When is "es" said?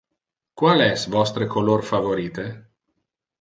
0.85-1.03